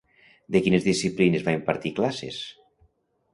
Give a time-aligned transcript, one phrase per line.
[0.53, 2.41] De quines disciplines va impartir classes?